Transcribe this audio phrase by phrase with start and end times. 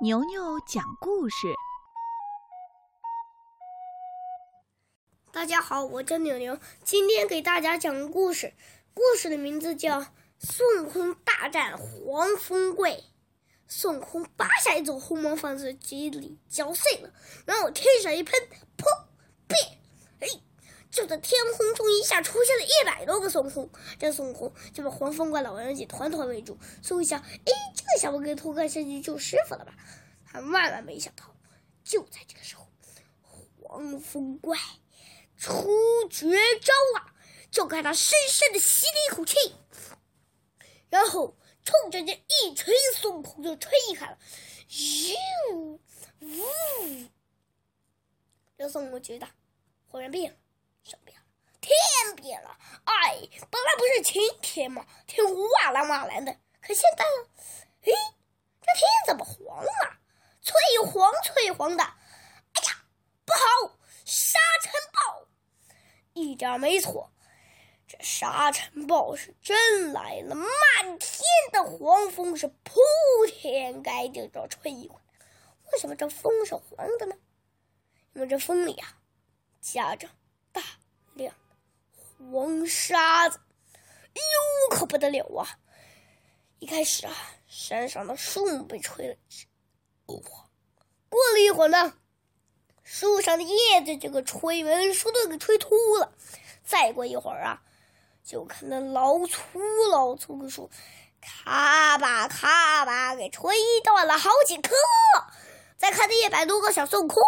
[0.00, 1.54] 牛牛讲故事。
[5.32, 8.54] 大家好，我叫牛牛，今天给大家讲个故事。
[8.92, 10.00] 故事的名字叫
[10.40, 12.90] 《孙悟空大战黄风怪》。
[13.68, 17.12] 孙悟空拔下一座红毛房子，嘴里嚼碎了，
[17.46, 18.34] 然后天上一喷，
[18.76, 18.84] 噗，
[19.46, 19.78] 变，
[20.94, 23.68] 就在天空中一下出现了一百多个孙悟空。
[23.98, 26.56] 这孙悟空就把黄风怪老人给团团围住。
[26.82, 29.74] 孙悟空想，哎，这下我给偷看上去救师傅了吧？
[30.24, 31.24] 他万万没想到，
[31.82, 32.66] 就在这个时候，
[33.60, 34.56] 黄风怪
[35.36, 35.68] 出
[36.08, 36.28] 绝
[36.60, 37.12] 招了！
[37.50, 39.54] 就看他深深的吸了一口气，
[40.90, 44.18] 然后冲着这一群孙悟空就吹开了，
[44.68, 45.14] 咻，
[45.48, 45.80] 呜！
[48.56, 49.28] 这孙悟空觉得
[49.86, 50.38] 忽然变了，
[50.84, 51.24] 什么变了？
[51.60, 52.58] 天变了！
[52.84, 53.16] 哎，
[53.50, 54.86] 本来不是晴天吗？
[55.06, 57.28] 天瓦蓝瓦蓝的，可现在呢？
[57.82, 57.92] 哎，
[58.60, 59.98] 这天怎么黄了？
[60.42, 60.54] 翠
[60.86, 61.82] 黄翠黄的！
[61.82, 62.84] 哎呀，
[63.24, 63.78] 不好！
[64.04, 65.26] 沙尘暴！
[66.12, 67.10] 一点没错。
[67.86, 71.20] 这沙尘暴是真来了，漫天
[71.52, 72.80] 的黄风是铺
[73.26, 75.26] 天盖地的吹过来。
[75.72, 77.16] 为什么这风是黄的呢？
[78.12, 78.98] 因为这风里啊，
[79.60, 80.08] 夹着
[81.16, 81.34] 大量
[82.32, 83.38] 黄沙子。
[84.14, 84.20] 哎
[84.70, 85.58] 呦，可不得了啊！
[86.58, 87.12] 一开始啊，
[87.46, 89.14] 山上的树木被吹了
[90.06, 90.48] 一晃，
[91.08, 91.94] 过了一会儿呢，
[92.82, 96.12] 树上的叶子就给吹没，树都给吹秃了。
[96.64, 97.62] 再过一会儿啊。
[98.24, 100.70] 就看那老粗老粗的树，
[101.20, 104.74] 咔吧咔吧给吹断了好几棵。
[105.76, 107.22] 再看那一百多个小孙悟空，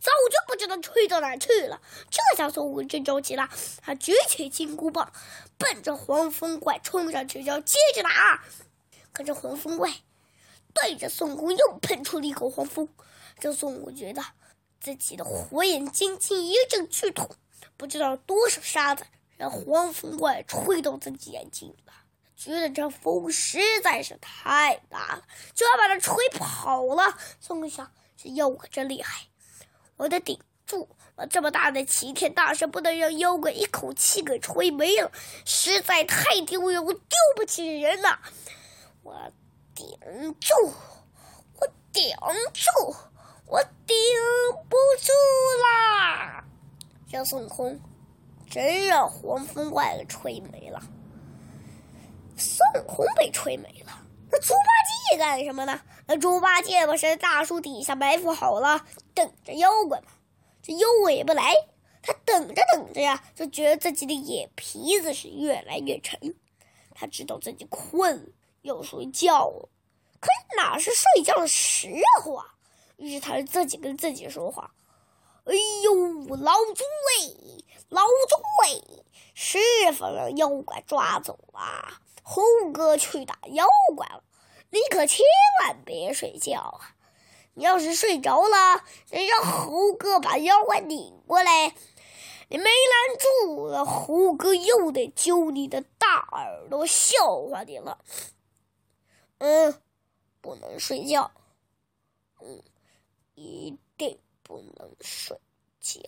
[0.00, 1.80] 早就不知道吹到哪去了。
[2.10, 3.48] 这下孙悟空真着急了，
[3.82, 5.12] 他举起金箍棒，
[5.56, 8.42] 奔着黄风怪冲上去，要接着打。
[9.12, 9.92] 可这黄风怪
[10.74, 12.88] 对着孙悟空又喷出了一口黄风，
[13.38, 14.22] 这孙悟空觉得
[14.80, 17.28] 自己的火眼金睛一阵剧痛，
[17.76, 19.04] 不知道多少沙子。
[19.36, 21.92] 让黄风怪吹到自己眼睛了，
[22.36, 25.22] 觉得这风实在是太大了，
[25.54, 27.16] 就要把它吹跑了。
[27.38, 29.28] 孙悟空想：这妖怪真厉害，
[29.98, 30.88] 我得顶住。
[31.16, 35.12] 我这么大的齐天大圣，不能让妖怪一口气给吹没了，
[35.44, 38.18] 实在太丢人，我丢不起人呐！
[39.02, 39.30] 我
[39.74, 39.86] 顶
[40.40, 40.54] 住，
[41.58, 42.02] 我顶
[42.54, 42.96] 住，
[43.46, 43.96] 我顶
[44.68, 45.12] 不住
[45.62, 46.44] 啦！
[47.10, 47.78] 让孙悟空。
[48.50, 50.80] 真让黄风怪给吹没了，
[52.34, 53.92] 孙悟空被吹没了，
[54.30, 54.70] 那猪八
[55.10, 55.78] 戒干什么呢？
[56.16, 60.06] 猪八戒不是在大树底下埋伏好了，等着妖怪吗？
[60.62, 61.52] 这妖怪也不来，
[62.02, 66.34] 他等着等着呀，就觉得自己的眼皮子是越来越沉，
[66.94, 68.32] 他知道自己困，
[68.62, 69.68] 要睡觉了，
[70.20, 71.88] 可哪是睡觉的时
[72.22, 72.54] 候啊？
[72.96, 74.72] 于是他就自己跟自己说话。
[75.44, 75.54] 哎
[75.84, 76.84] 呦，老猪
[77.20, 78.36] 哎，老猪
[78.66, 79.04] 哎，
[79.34, 79.58] 师
[79.92, 82.42] 傅让妖怪抓走了，猴
[82.74, 83.64] 哥去打妖
[83.96, 84.22] 怪了，
[84.70, 85.24] 你可千
[85.62, 86.94] 万别睡觉啊！
[87.54, 91.74] 你要是睡着了，让猴哥把妖怪拧过来，
[92.48, 97.98] 你没拦住，那猴哥又得揪你的大耳朵笑话你了。
[99.38, 99.80] 嗯，
[100.40, 101.30] 不能睡觉。
[102.40, 102.62] 嗯，
[103.34, 104.18] 一定。
[104.48, 105.38] 不能睡
[105.78, 106.00] 觉。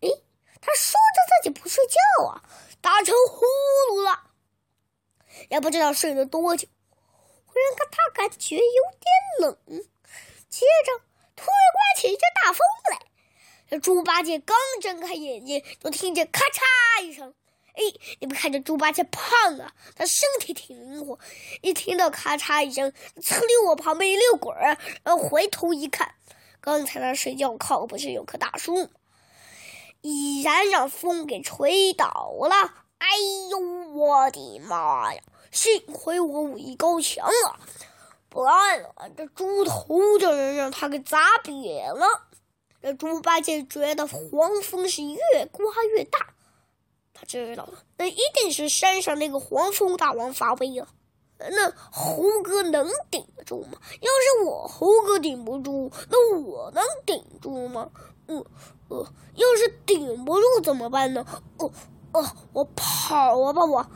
[0.00, 0.08] 哎，
[0.60, 2.42] 他说着自己不睡觉啊，
[2.80, 3.44] 打成呼
[3.92, 4.32] 噜了，
[5.54, 6.66] 也不知道睡了多久。
[7.46, 9.56] 忽然，他感觉有点冷，
[10.48, 11.04] 接着
[11.36, 12.58] 突然刮起一阵大风
[12.90, 13.06] 来。
[13.70, 17.32] 这猪八戒刚睁开眼睛，就听见咔嚓一声。
[17.74, 17.82] 哎，
[18.18, 21.20] 你们看这猪八戒胖啊，他身体挺灵活。
[21.62, 26.16] 一听到咔嚓一声，噌溜往旁边一溜滚儿，然后回头一看，
[26.60, 28.90] 刚才他睡觉靠不是有棵大树吗？
[30.00, 32.74] 已然让风给吹倒了。
[32.98, 33.08] 哎
[33.50, 33.58] 呦，
[33.92, 35.22] 我的妈呀！
[35.54, 37.60] 幸亏我武艺高强啊，
[38.28, 42.04] 不然啊，这猪头就能让他给砸扁了。
[42.82, 45.64] 这猪八戒觉得黄风是越刮
[45.94, 46.34] 越大。
[47.14, 50.88] 他知道了，那一定是山上那个黄风大王发威了。
[51.38, 53.78] 那猴哥能顶得住吗？
[54.00, 57.90] 要是我猴哥顶不住，那我能顶住吗？
[58.26, 58.44] 呃
[58.88, 59.06] 呃，
[59.36, 61.24] 要是顶不住怎么办呢？
[61.58, 61.70] 哦
[62.12, 63.86] 哦，我跑吧我！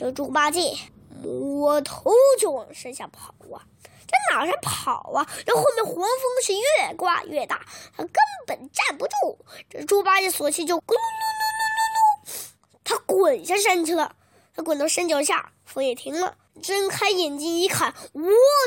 [0.00, 0.78] 这猪八戒
[1.22, 3.60] 摸头就往山下跑啊！
[4.06, 5.28] 这哪是跑啊？
[5.44, 6.06] 这后面黄风
[6.42, 8.14] 是越刮越大，他根
[8.46, 9.44] 本站不住。
[9.68, 12.48] 这猪八戒索性就咕噜噜噜噜噜噜，
[12.82, 14.16] 他滚下山去了，
[14.56, 16.38] 他滚到山脚下，风也停了。
[16.62, 18.22] 睁开眼睛一看，我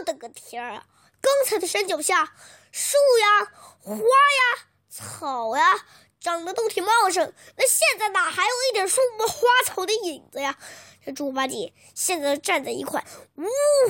[0.05, 0.85] 的个天啊！
[1.19, 2.31] 刚才的山脚下，
[2.71, 3.51] 树呀、
[3.81, 5.83] 花呀、草呀，
[6.19, 7.33] 长得都挺茂盛。
[7.57, 10.55] 那现在哪还有一点树木花草的影子呀？
[11.05, 13.03] 这猪八戒现在站在一块
[13.35, 13.43] 无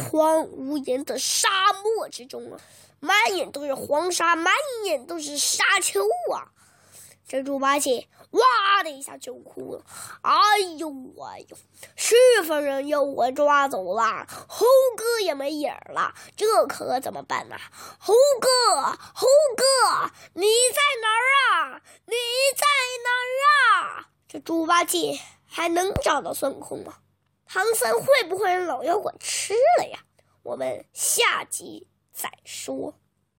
[0.04, 2.60] 黄无岩的沙漠之中啊，
[3.00, 4.54] 满眼都是黄沙，满
[4.86, 6.01] 眼都是沙丘
[6.33, 6.50] 啊！
[7.27, 9.86] 这猪八戒哇的一下就哭了，
[10.21, 10.33] 哎
[10.77, 10.89] 呦
[11.24, 11.57] 哎呦，
[11.95, 14.65] 师傅人又我抓走了，猴
[14.98, 17.56] 哥也没影儿了，这可怎么办呢？
[18.00, 21.24] 猴哥，猴哥，你在哪儿
[21.71, 21.81] 啊？
[22.06, 22.13] 你
[22.56, 22.65] 在
[23.04, 23.24] 哪儿
[23.54, 24.07] 啊？
[24.27, 26.95] 这猪八戒还能找到孙悟空吗？
[27.54, 30.00] 唐僧会不会让老妖怪吃了呀？
[30.42, 33.00] 我们下集再说。